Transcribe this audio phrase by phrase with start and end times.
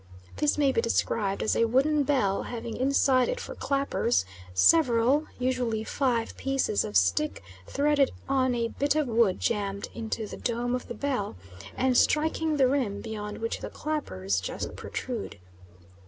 [0.37, 5.83] This may be described as a wooden bell having inside it for clappers several (usually
[5.83, 10.87] five) pieces of stick threaded on a bit of wood jammed into the dome of
[10.87, 11.35] the bell
[11.77, 15.37] and striking the rim, beyond which the clappers just protrude.